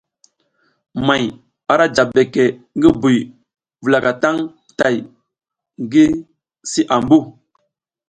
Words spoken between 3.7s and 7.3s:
wulaka tang tay ngi si ambu.